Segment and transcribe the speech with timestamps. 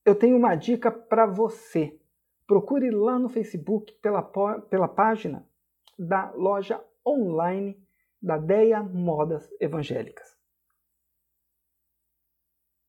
[0.05, 2.01] eu tenho uma dica para você.
[2.47, 4.23] Procure lá no Facebook pela,
[4.71, 5.47] pela página
[5.99, 7.77] da loja online
[8.23, 10.38] da Deia Modas Evangélicas.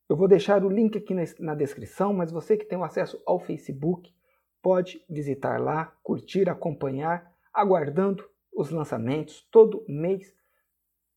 [0.09, 4.11] Eu vou deixar o link aqui na, descrição, mas você que tem acesso ao Facebook
[4.59, 9.47] pode visitar lá, curtir, acompanhar, aguardando os lançamentos.
[9.51, 10.33] Todo mês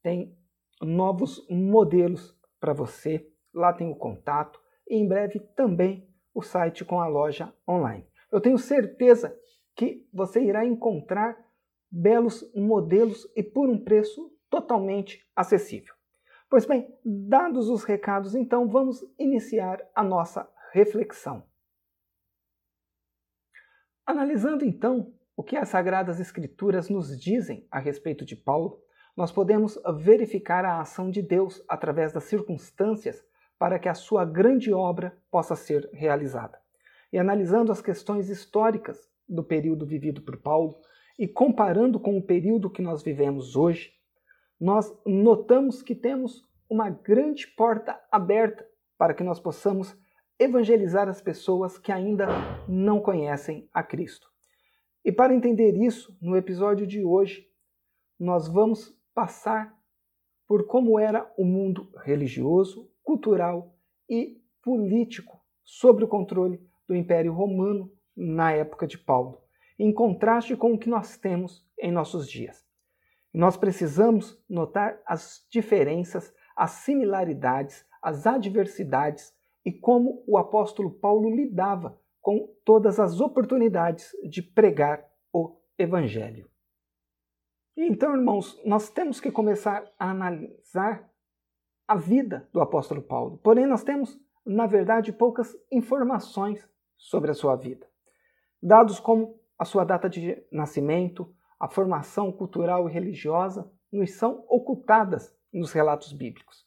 [0.02, 0.36] tem
[0.82, 3.26] novos modelos para você.
[3.54, 8.06] Lá tem o contato e em breve também o site com a loja online.
[8.30, 9.34] Eu tenho certeza
[9.74, 11.38] que você irá encontrar
[11.90, 15.94] belos modelos e por um preço totalmente acessível.
[16.52, 21.42] Pois bem, dados os recados, então vamos iniciar a nossa reflexão.
[24.04, 28.82] Analisando então o que as Sagradas Escrituras nos dizem a respeito de Paulo,
[29.16, 33.24] nós podemos verificar a ação de Deus através das circunstâncias
[33.58, 36.60] para que a sua grande obra possa ser realizada.
[37.10, 40.78] E analisando as questões históricas do período vivido por Paulo
[41.18, 44.01] e comparando com o período que nós vivemos hoje,
[44.62, 48.64] nós notamos que temos uma grande porta aberta
[48.96, 49.92] para que nós possamos
[50.38, 52.28] evangelizar as pessoas que ainda
[52.68, 54.28] não conhecem a Cristo.
[55.04, 57.44] E para entender isso, no episódio de hoje,
[58.16, 59.76] nós vamos passar
[60.46, 63.74] por como era o mundo religioso, cultural
[64.08, 69.42] e político sob o controle do Império Romano na época de Paulo,
[69.76, 72.64] em contraste com o que nós temos em nossos dias.
[73.32, 79.34] Nós precisamos notar as diferenças, as similaridades, as adversidades
[79.64, 86.48] e como o apóstolo Paulo lidava com todas as oportunidades de pregar o evangelho.
[87.76, 91.10] Então, irmãos, nós temos que começar a analisar
[91.88, 93.38] a vida do apóstolo Paulo.
[93.38, 97.86] Porém, nós temos, na verdade, poucas informações sobre a sua vida.
[98.62, 105.32] Dados como a sua data de nascimento, a formação cultural e religiosa nos são ocultadas
[105.52, 106.66] nos relatos bíblicos.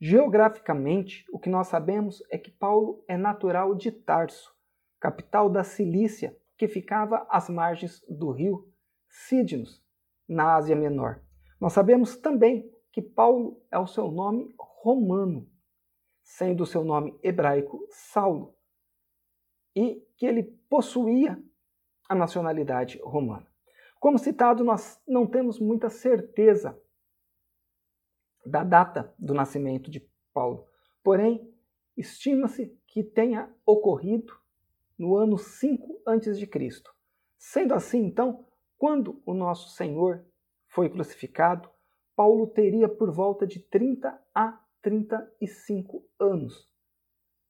[0.00, 4.52] Geograficamente, o que nós sabemos é que Paulo é natural de Tarso,
[4.98, 8.68] capital da Cilícia, que ficava às margens do rio
[9.08, 9.80] Sídnos,
[10.28, 11.22] na Ásia Menor.
[11.60, 15.48] Nós sabemos também que Paulo é o seu nome romano,
[16.24, 18.56] sendo o seu nome hebraico Saulo,
[19.72, 21.40] e que ele possuía
[22.08, 23.46] a nacionalidade romana.
[24.06, 26.80] Como citado, nós não temos muita certeza
[28.46, 29.98] da data do nascimento de
[30.32, 30.68] Paulo,
[31.02, 31.52] porém,
[31.96, 34.32] estima-se que tenha ocorrido
[34.96, 36.48] no ano 5 a.C.
[37.36, 38.46] Sendo assim, então,
[38.78, 40.24] quando o nosso Senhor
[40.68, 41.68] foi crucificado,
[42.14, 46.70] Paulo teria por volta de 30 a 35 anos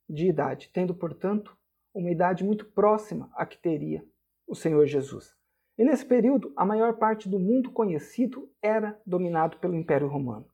[0.08, 1.54] de idade, tendo, portanto,
[1.92, 4.02] uma idade muito próxima à que teria
[4.46, 5.36] o Senhor Jesus.
[5.78, 10.48] E nesse período, a maior parte do mundo conhecido era dominado pelo Império Romano.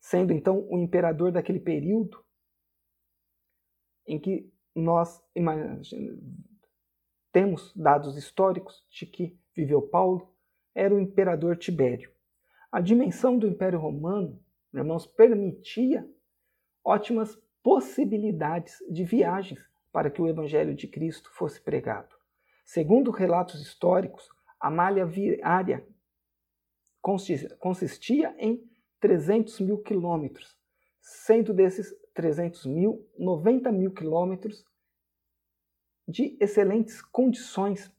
[0.00, 2.24] sendo então o imperador daquele período
[4.06, 5.22] em que nós
[7.30, 10.34] temos dados históricos de que viveu Paulo,
[10.74, 12.10] era o imperador Tibério.
[12.72, 14.42] A dimensão do Império Romano,
[14.72, 16.08] irmãos, permitia
[16.84, 19.60] ótimas possibilidades de viagens
[19.92, 22.14] para que o Evangelho de Cristo fosse pregado.
[22.64, 24.28] Segundo relatos históricos,
[24.60, 25.86] a malha viária
[27.00, 28.62] consistia em
[29.00, 30.58] 300 mil quilômetros,
[31.00, 34.64] sendo desses 300 mil, 90 mil quilômetros
[36.06, 37.90] de excelentes condições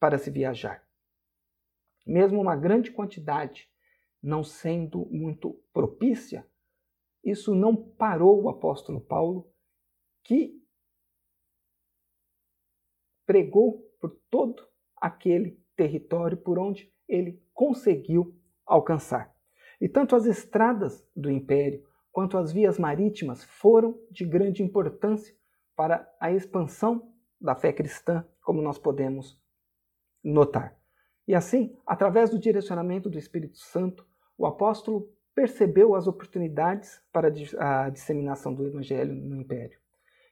[0.00, 0.84] para se viajar.
[2.04, 3.70] Mesmo uma grande quantidade
[4.20, 6.48] não sendo muito propícia,
[7.22, 9.52] isso não parou o apóstolo Paulo,
[10.24, 10.60] que
[13.24, 14.66] pregou por todo
[14.96, 18.36] aquele território por onde ele conseguiu
[18.66, 19.32] alcançar.
[19.80, 25.32] E tanto as estradas do império quanto as vias marítimas foram de grande importância
[25.76, 29.40] para a expansão da fé cristã, como nós podemos
[30.22, 30.76] notar.
[31.28, 34.04] E assim, através do direcionamento do Espírito Santo,
[34.36, 39.78] o apóstolo percebeu as oportunidades para a disseminação do evangelho no império.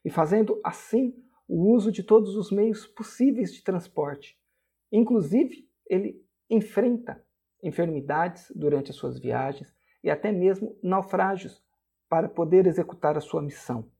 [0.04, 1.14] E fazendo assim
[1.46, 4.35] o uso de todos os meios possíveis de transporte.
[4.92, 7.24] Inclusive, ele enfrenta
[7.62, 11.64] enfermidades durante as suas viagens e até mesmo naufrágios
[12.08, 13.90] para poder executar a sua missão.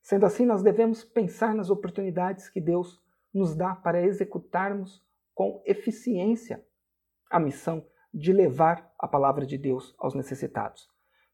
[0.00, 3.00] Sendo assim, nós devemos pensar nas oportunidades que Deus
[3.32, 5.04] nos dá para executarmos
[5.34, 6.64] com eficiência
[7.30, 10.88] a missão de levar a palavra de Deus aos necessitados.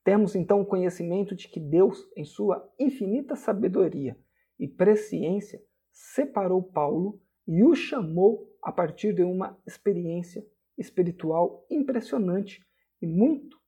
[0.04, 4.16] Temos então o conhecimento de que Deus, em sua infinita sabedoria
[4.58, 10.46] e presciência, separou Paulo e o chamou a partir de uma experiência
[10.76, 12.62] espiritual impressionante
[13.00, 13.58] e muito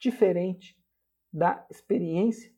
[0.00, 0.76] diferente
[1.32, 2.52] da experiência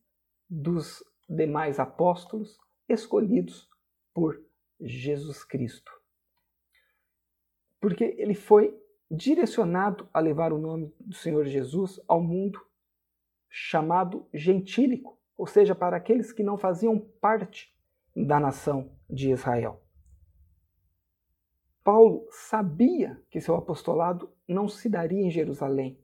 [0.49, 2.59] dos demais apóstolos
[2.89, 3.69] escolhidos
[4.15, 4.43] por
[4.81, 5.93] Jesus Cristo.
[7.79, 8.75] Porque ele foi
[9.11, 12.59] direcionado a levar o nome do Senhor Jesus ao mundo
[13.51, 17.77] chamado gentílico, ou seja, para aqueles que não faziam parte
[18.17, 19.82] da nação de Israel.
[21.85, 25.99] Paulo sabia que seu apostolado não se daria em Jerusalém,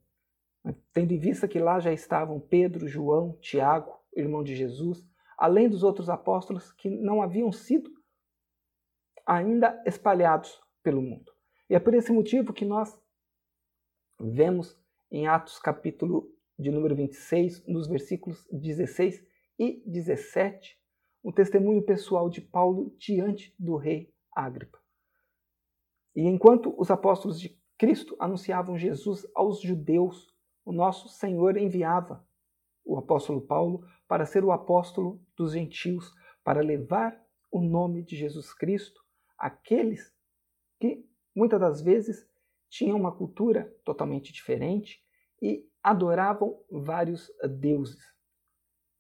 [0.92, 5.84] tendo em vista que lá já estavam Pedro, João, Tiago, irmão de Jesus, além dos
[5.84, 7.90] outros apóstolos que não haviam sido
[9.24, 11.30] ainda espalhados pelo mundo.
[11.70, 12.98] E é por esse motivo que nós
[14.18, 14.76] vemos
[15.10, 16.28] em Atos capítulo
[16.58, 19.24] de número 26, nos versículos 16
[19.58, 20.76] e 17,
[21.22, 24.78] o testemunho pessoal de Paulo diante do rei Agripa.
[26.14, 30.26] E enquanto os apóstolos de Cristo anunciavam Jesus aos judeus,
[30.64, 32.26] o nosso Senhor enviava
[32.84, 36.12] o apóstolo Paulo para ser o apóstolo dos gentios,
[36.42, 37.20] para levar
[37.50, 39.00] o nome de Jesus Cristo
[39.36, 40.12] àqueles
[40.80, 42.26] que muitas das vezes
[42.68, 45.02] tinham uma cultura totalmente diferente
[45.40, 48.02] e adoravam vários deuses.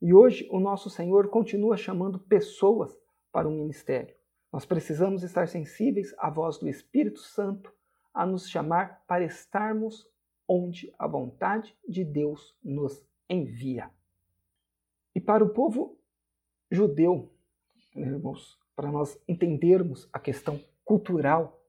[0.00, 2.96] E hoje o nosso Senhor continua chamando pessoas
[3.32, 4.17] para o ministério.
[4.52, 7.72] Nós precisamos estar sensíveis à voz do Espírito Santo
[8.14, 10.08] a nos chamar para estarmos
[10.48, 13.90] onde a vontade de Deus nos envia.
[15.14, 15.98] E para o povo
[16.70, 17.30] judeu,
[17.94, 21.62] irmãos, para nós entendermos a questão cultural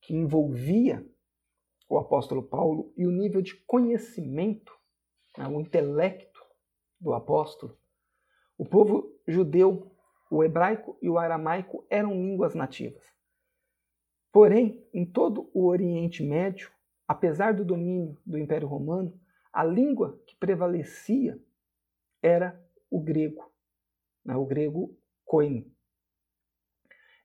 [0.00, 1.06] que envolvia
[1.88, 4.72] o apóstolo Paulo e o nível de conhecimento,
[5.36, 6.42] né, o intelecto
[7.00, 7.76] do apóstolo,
[8.56, 9.90] o povo judeu,
[10.30, 13.02] o hebraico e o aramaico eram línguas nativas.
[14.32, 16.70] Porém, em todo o Oriente Médio,
[17.06, 19.18] apesar do domínio do Império Romano,
[19.52, 21.40] a língua que prevalecia
[22.22, 23.50] era o grego,
[24.24, 25.74] né, o grego koine.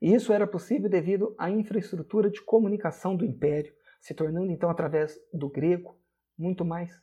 [0.01, 5.17] E isso era possível devido à infraestrutura de comunicação do império, se tornando então através
[5.31, 5.97] do grego
[6.37, 7.01] muito mais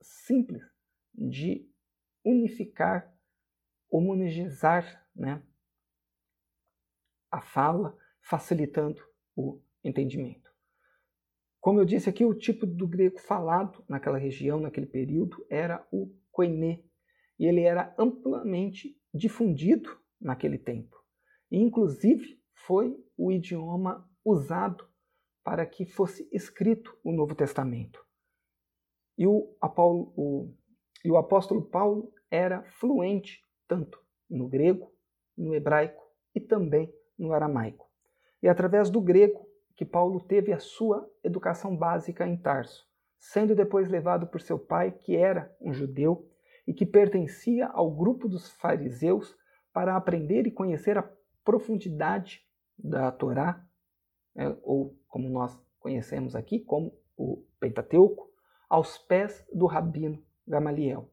[0.00, 0.62] simples
[1.14, 1.68] de
[2.24, 3.13] unificar,
[3.96, 5.40] homogeneizar né,
[7.30, 9.00] a fala, facilitando
[9.36, 10.50] o entendimento.
[11.60, 16.12] Como eu disse aqui, o tipo do grego falado naquela região, naquele período, era o
[16.32, 16.82] koiné,
[17.38, 20.96] e ele era amplamente difundido naquele tempo.
[21.50, 24.88] E, inclusive, foi o idioma usado
[25.44, 28.04] para que fosse escrito o Novo Testamento.
[29.16, 30.54] E o, Apolo, o,
[31.04, 34.92] e o apóstolo Paulo era fluente tanto no grego,
[35.36, 36.02] no hebraico
[36.34, 37.88] e também no aramaico.
[38.42, 42.86] E através do grego que Paulo teve a sua educação básica em Tarso,
[43.18, 46.28] sendo depois levado por seu pai, que era um judeu
[46.66, 49.36] e que pertencia ao grupo dos fariseus,
[49.72, 51.10] para aprender e conhecer a
[51.44, 52.46] profundidade
[52.78, 53.66] da Torá,
[54.34, 58.30] né, ou como nós conhecemos aqui, como o Pentateuco,
[58.68, 61.10] aos pés do rabino Gamaliel.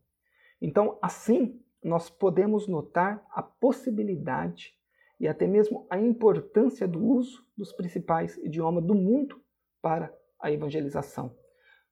[0.61, 4.77] Então, assim, nós podemos notar a possibilidade
[5.19, 9.41] e até mesmo a importância do uso dos principais idiomas do mundo
[9.81, 11.35] para a evangelização.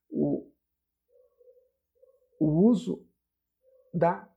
[0.08, 0.50] O,
[2.38, 3.06] o uso
[3.92, 4.28] da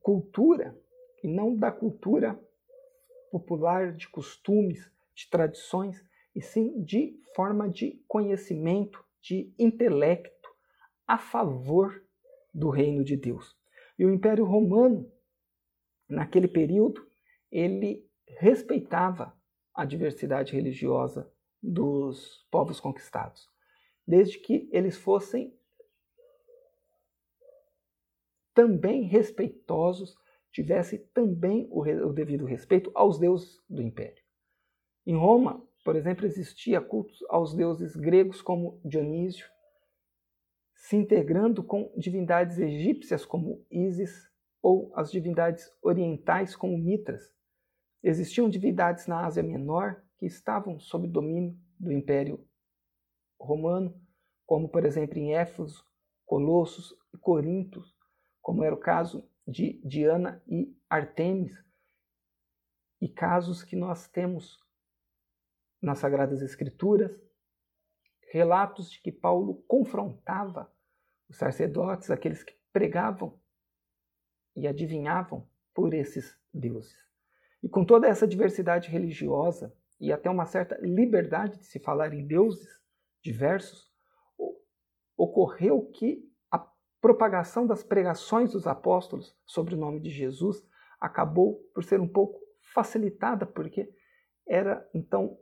[0.00, 0.76] cultura
[1.22, 2.40] e não da cultura
[3.30, 6.04] popular, de costumes, de tradições,
[6.34, 10.48] e sim de forma de conhecimento, de intelecto
[11.06, 12.04] a favor
[12.52, 13.56] do reino de Deus.
[14.02, 15.08] E o Império Romano,
[16.08, 17.06] naquele período,
[17.52, 19.32] ele respeitava
[19.72, 21.32] a diversidade religiosa
[21.62, 23.48] dos povos conquistados,
[24.04, 25.56] desde que eles fossem
[28.52, 30.16] também respeitosos,
[30.50, 34.24] tivesse também o, o devido respeito aos deuses do império.
[35.06, 39.46] Em Roma, por exemplo, existia cultos aos deuses gregos como Dionísio,
[40.82, 44.28] se integrando com divindades egípcias como Ísis
[44.60, 47.32] ou as divindades orientais como Mitras.
[48.02, 52.44] Existiam divindades na Ásia Menor que estavam sob domínio do Império
[53.40, 53.94] Romano,
[54.44, 55.86] como por exemplo em Éfeso,
[56.26, 57.80] Colossos e Corinto,
[58.40, 61.64] como era o caso de Diana e Artemis,
[63.00, 64.58] e casos que nós temos
[65.80, 67.12] nas Sagradas Escrituras,
[68.32, 70.71] relatos de que Paulo confrontava
[71.32, 73.40] os sacerdotes, aqueles que pregavam
[74.54, 76.96] e adivinhavam por esses deuses.
[77.62, 82.26] E com toda essa diversidade religiosa e até uma certa liberdade de se falar em
[82.26, 82.68] deuses
[83.22, 83.90] diversos,
[85.16, 86.30] ocorreu que
[87.00, 90.64] propagação das pregações dos apóstolos sobre o nome de Jesus
[91.00, 92.40] acabou por ser um pouco
[92.72, 93.92] facilitada, porque
[94.46, 95.36] era então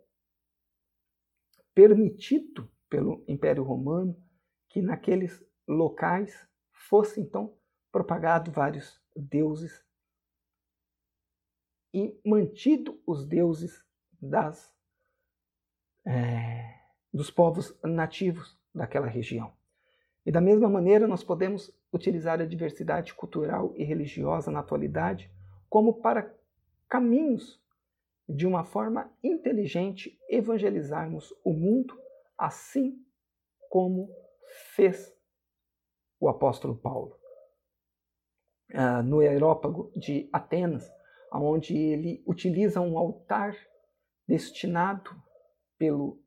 [1.74, 4.16] permitido pelo Império Romano
[4.70, 7.56] que naqueles locais fosse então
[7.92, 9.84] propagado vários deuses
[11.94, 13.84] e mantido os deuses
[14.20, 14.74] das
[16.04, 16.74] é,
[17.12, 19.52] dos povos nativos daquela região.
[20.24, 25.30] E da mesma maneira, nós podemos utilizar a diversidade cultural e religiosa na atualidade
[25.68, 26.34] como para
[26.88, 27.60] caminhos
[28.28, 31.98] de uma forma inteligente evangelizarmos o mundo,
[32.38, 33.04] assim
[33.68, 34.08] como
[34.74, 35.12] fez
[36.20, 37.18] o apóstolo Paulo.
[38.72, 40.88] Uh, no Aerópago de Atenas,
[41.32, 43.56] onde ele utiliza um altar
[44.28, 45.10] destinado
[45.76, 46.22] pelo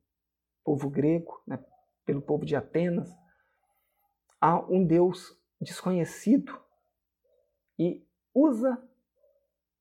[0.62, 1.64] povo grego, né,
[2.04, 3.08] pelo povo de Atenas,
[4.38, 6.60] a um Deus desconhecido
[7.78, 8.76] e usa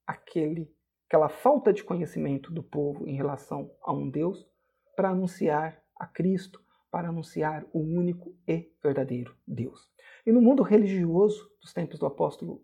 [0.08, 0.74] aquele,
[1.08, 4.48] aquela falta de conhecimento do povo em relação a um Deus
[4.96, 6.63] para anunciar a Cristo,
[6.94, 9.92] para anunciar o único e verdadeiro Deus.
[10.24, 12.64] E no mundo religioso dos tempos do apóstolo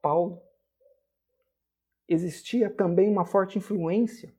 [0.00, 0.40] Paulo,
[2.08, 4.32] existia também uma forte influência,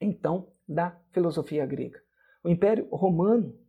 [0.00, 2.02] então, da filosofia grega.
[2.42, 3.62] O Império Romano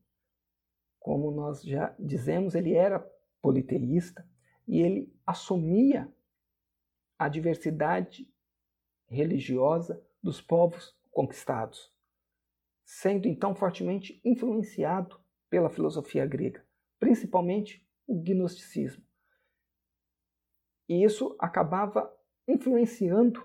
[1.06, 3.00] como nós já dizemos, ele era
[3.40, 4.28] politeísta
[4.68, 6.12] e ele assumia
[7.16, 8.28] a diversidade
[9.08, 11.95] religiosa dos povos conquistados,
[12.86, 16.64] sendo então fortemente influenciado pela filosofia grega,
[17.00, 19.04] principalmente o gnosticismo.
[20.88, 22.16] E isso acabava
[22.48, 23.44] influenciando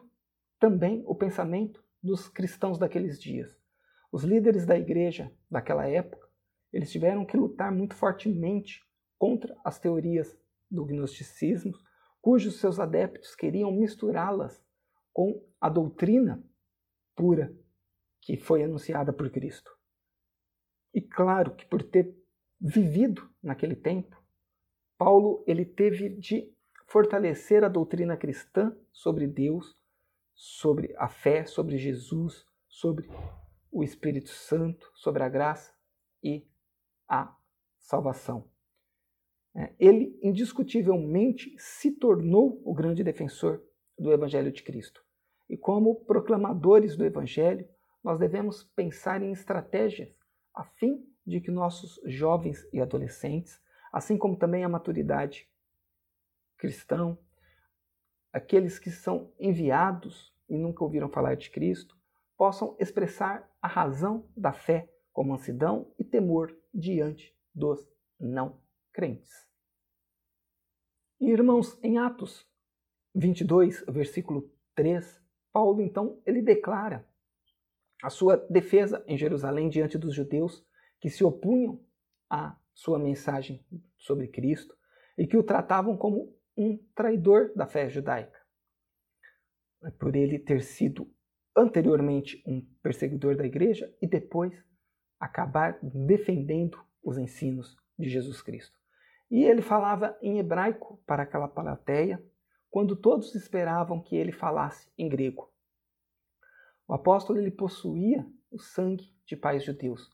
[0.59, 3.59] também o pensamento dos cristãos daqueles dias.
[4.13, 6.31] Os líderes da igreja daquela época
[6.73, 8.85] eles tiveram que lutar muito fortemente
[9.19, 10.39] contra as teorias
[10.71, 11.73] do gnosticismo,
[12.21, 14.65] cujos seus adeptos queriam misturá-las
[15.13, 16.43] com a doutrina
[17.17, 17.55] pura
[18.21, 19.71] que foi anunciada por Cristo.
[20.93, 22.15] E claro que por ter
[22.61, 24.21] vivido naquele tempo,
[24.99, 26.53] Paulo ele teve de
[26.87, 29.79] fortalecer a doutrina cristã sobre Deus,
[30.35, 33.09] sobre a fé, sobre Jesus, sobre
[33.71, 35.73] o Espírito Santo, sobre a graça
[36.23, 36.47] e
[37.09, 37.35] a
[37.79, 38.49] salvação.
[39.55, 43.63] É, ele indiscutivelmente se tornou o grande defensor
[43.99, 45.05] do Evangelho de Cristo.
[45.49, 47.69] E como proclamadores do Evangelho,
[48.03, 50.15] nós devemos pensar em estratégias
[50.55, 53.61] a fim de que nossos jovens e adolescentes,
[53.93, 55.49] assim como também a maturidade
[56.57, 57.17] cristã,
[58.33, 61.97] aqueles que são enviados e nunca ouviram falar de Cristo,
[62.37, 67.87] possam expressar a razão da fé com mansidão e temor diante dos
[68.19, 68.61] não
[68.93, 69.49] crentes.
[71.21, 72.47] Irmãos, em Atos
[73.15, 75.21] 22, versículo 3,
[75.53, 77.07] Paulo então ele declara
[78.03, 80.65] a sua defesa em Jerusalém diante dos judeus
[81.01, 81.81] que se opunham
[82.29, 83.65] à sua mensagem
[83.97, 84.75] sobre Cristo
[85.17, 88.39] e que o tratavam como um traidor da fé judaica.
[89.99, 91.11] Por ele ter sido
[91.57, 94.53] anteriormente um perseguidor da igreja e depois
[95.19, 98.79] acabar defendendo os ensinos de Jesus Cristo.
[99.31, 102.23] E ele falava em hebraico para aquela plateia,
[102.71, 105.50] quando todos esperavam que ele falasse em grego.
[106.91, 110.11] O apóstolo ele possuía o sangue de pais judeus.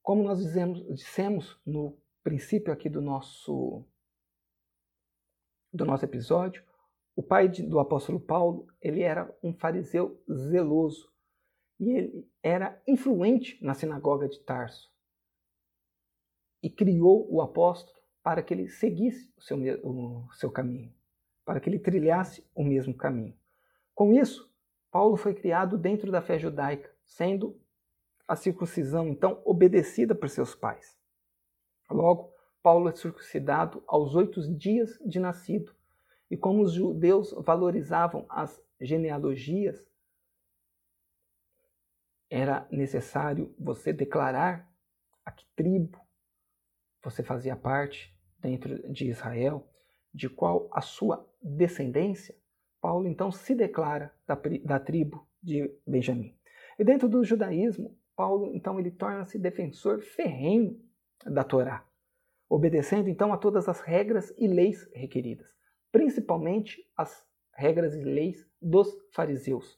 [0.00, 3.84] Como nós dizemos, dissemos no princípio aqui do nosso
[5.72, 6.62] do nosso episódio,
[7.16, 11.12] o pai de, do apóstolo Paulo, ele era um fariseu zeloso
[11.80, 14.88] e ele era influente na sinagoga de Tarso
[16.62, 20.94] e criou o apóstolo para que ele seguisse o seu, o seu caminho,
[21.44, 23.36] para que ele trilhasse o mesmo caminho.
[23.92, 24.54] Com isso,
[24.96, 27.60] Paulo foi criado dentro da fé judaica, sendo
[28.26, 30.98] a circuncisão então obedecida por seus pais.
[31.90, 35.76] Logo, Paulo é circuncidado aos oito dias de nascido.
[36.30, 39.86] E como os judeus valorizavam as genealogias,
[42.30, 44.66] era necessário você declarar
[45.26, 46.00] a que tribo
[47.04, 49.70] você fazia parte dentro de Israel,
[50.10, 52.34] de qual a sua descendência.
[52.86, 56.38] Paulo então se declara da, da tribo de Benjamim.
[56.78, 60.80] E dentro do judaísmo, Paulo então ele torna-se defensor ferrenho
[61.24, 61.84] da Torá
[62.48, 65.46] obedecendo então a todas as regras e leis requeridas,
[65.90, 69.76] principalmente as regras e leis dos fariseus.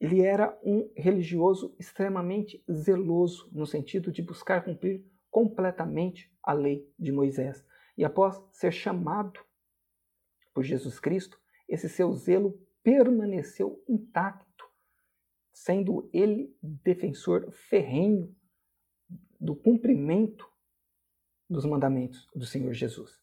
[0.00, 7.12] Ele era um religioso extremamente zeloso, no sentido de buscar cumprir completamente a lei de
[7.12, 7.64] Moisés.
[7.96, 9.38] E após ser chamado
[10.52, 11.39] por Jesus Cristo,
[11.70, 14.64] esse seu zelo permaneceu intacto,
[15.52, 18.34] sendo ele defensor ferrenho
[19.40, 20.46] do cumprimento
[21.48, 23.18] dos mandamentos do Senhor Jesus.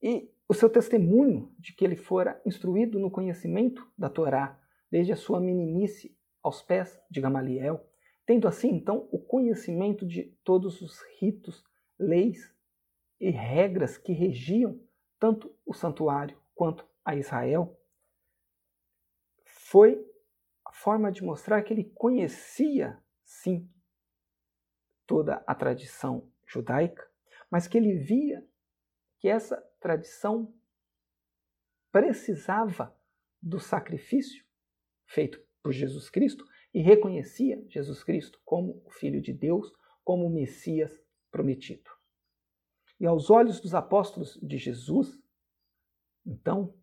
[0.00, 4.58] E o seu testemunho de que ele fora instruído no conhecimento da Torá
[4.90, 7.84] desde a sua meninice aos pés de Gamaliel,
[8.24, 11.64] tendo assim então o conhecimento de todos os ritos,
[11.98, 12.54] leis
[13.20, 14.80] e regras que regiam
[15.18, 17.74] tanto o santuário quanto a Israel,
[19.46, 19.98] foi
[20.62, 23.66] a forma de mostrar que ele conhecia, sim,
[25.06, 27.10] toda a tradição judaica,
[27.50, 28.46] mas que ele via
[29.18, 30.54] que essa tradição
[31.90, 32.94] precisava
[33.40, 34.44] do sacrifício
[35.06, 36.44] feito por Jesus Cristo
[36.74, 39.72] e reconhecia Jesus Cristo como o Filho de Deus,
[40.04, 40.92] como o Messias
[41.30, 41.90] prometido.
[43.00, 45.18] E aos olhos dos apóstolos de Jesus,
[46.26, 46.76] então,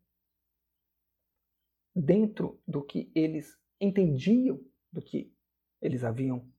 [1.95, 4.59] dentro do que eles entendiam,
[4.91, 5.33] do que
[5.81, 6.51] eles haviam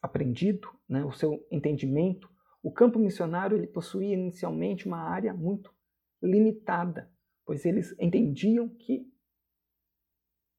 [0.00, 2.30] aprendido, né, o seu entendimento,
[2.62, 5.74] o campo missionário ele possuía inicialmente uma área muito
[6.22, 7.12] limitada,
[7.44, 9.10] pois eles entendiam que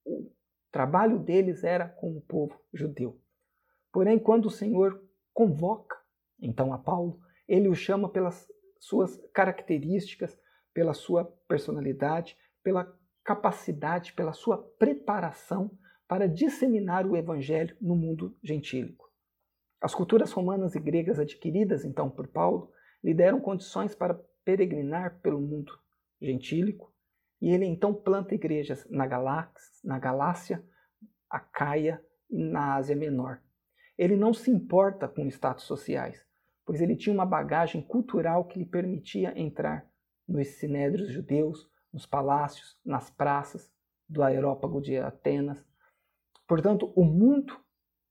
[0.06, 0.30] o
[0.72, 3.22] trabalho deles era com o povo judeu.
[3.92, 5.02] Porém, quando o Senhor
[5.34, 5.98] convoca
[6.40, 10.38] então a Paulo, ele o chama pelas suas características,
[10.74, 12.92] pela sua personalidade, pela
[13.24, 15.72] capacidade, pela sua preparação
[16.08, 19.12] para disseminar o evangelho no mundo gentílico.
[19.82, 22.72] As culturas romanas e gregas adquiridas então por Paulo
[23.04, 24.14] lhe deram condições para
[24.46, 25.74] peregrinar pelo mundo
[26.22, 26.94] gentílico,
[27.42, 30.64] e ele então planta igrejas na, Galáxia, na Galácia,
[32.30, 33.42] e na Ásia Menor.
[33.98, 36.26] Ele não se importa com status sociais,
[36.66, 39.86] pois ele tinha uma bagagem cultural que lhe permitia entrar
[40.28, 43.72] nos sinédrios judeus, nos palácios, nas praças
[44.10, 45.64] do aerópago de Atenas.
[46.48, 47.58] Portanto, o mundo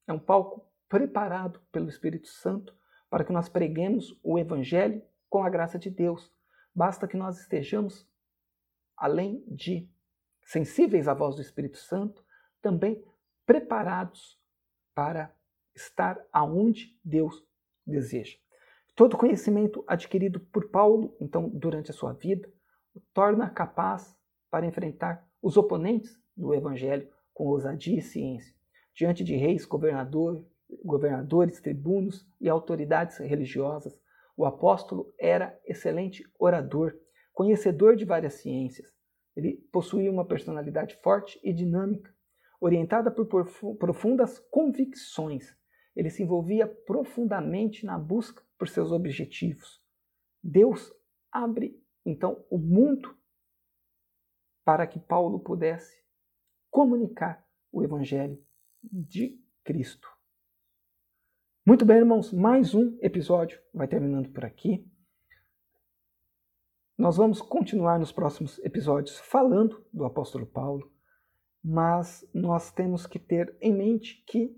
[0.07, 2.75] é um palco preparado pelo Espírito Santo
[3.09, 6.33] para que nós preguemos o Evangelho com a graça de Deus.
[6.73, 8.07] Basta que nós estejamos,
[8.97, 9.87] além de
[10.41, 12.25] sensíveis à voz do Espírito Santo,
[12.61, 13.03] também
[13.45, 14.39] preparados
[14.95, 15.35] para
[15.75, 17.45] estar aonde Deus
[17.85, 18.37] deseja.
[18.95, 22.51] Todo conhecimento adquirido por Paulo, então, durante a sua vida,
[23.13, 24.15] torna capaz
[24.49, 28.55] para enfrentar os oponentes do Evangelho com ousadia e ciência,
[28.93, 30.45] diante de reis, governadores,
[30.83, 33.99] governadores, tribunos e autoridades religiosas,
[34.35, 36.95] o apóstolo era excelente orador,
[37.31, 38.93] conhecedor de várias ciências.
[39.35, 42.13] Ele possuía uma personalidade forte e dinâmica,
[42.59, 43.27] orientada por
[43.77, 45.55] profundas convicções
[45.95, 49.81] ele se envolvia profundamente na busca por seus objetivos.
[50.41, 50.91] Deus
[51.31, 53.17] abre então o mundo
[54.63, 56.03] para que Paulo pudesse
[56.69, 58.43] comunicar o evangelho
[58.81, 60.07] de Cristo.
[61.65, 64.85] Muito bem, irmãos, mais um episódio vai terminando por aqui.
[66.97, 70.91] Nós vamos continuar nos próximos episódios falando do apóstolo Paulo,
[71.63, 74.55] mas nós temos que ter em mente que,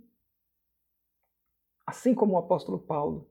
[1.86, 3.30] assim como o apóstolo Paulo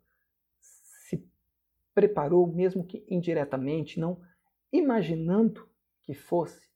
[1.94, 4.20] preparou, mesmo que indiretamente, não
[4.72, 5.68] imaginando
[6.02, 6.68] que fosse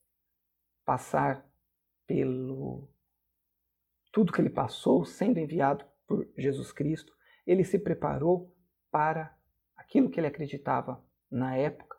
[0.84, 1.44] passar
[2.06, 2.88] pelo
[4.12, 7.12] tudo que ele passou, sendo enviado por Jesus Cristo,
[7.46, 8.54] ele se preparou
[8.90, 9.36] para
[9.76, 11.98] aquilo que ele acreditava na época,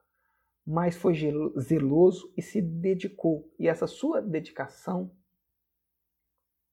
[0.65, 1.13] mas foi
[1.59, 3.51] zeloso e se dedicou.
[3.59, 5.15] E essa sua dedicação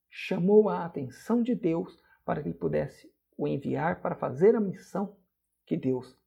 [0.08, 5.16] chamou a atenção de Deus para que ele pudesse o enviar para fazer a missão
[5.66, 6.18] que Deus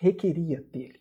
[0.00, 1.00] requeria dele.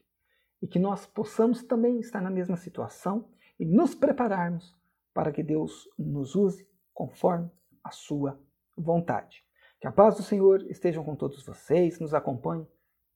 [0.62, 4.76] E que nós possamos também estar na mesma situação e nos prepararmos
[5.14, 7.50] para que Deus nos use conforme
[7.84, 8.40] a sua
[8.76, 9.44] vontade.
[9.80, 12.68] Que a paz do Senhor esteja com todos vocês, nos acompanhe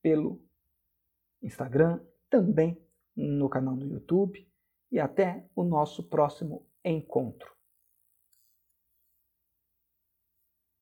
[0.02, 0.42] pelo
[1.42, 2.80] Instagram, também
[3.16, 4.48] no canal no YouTube
[4.92, 7.61] e até o nosso próximo encontro.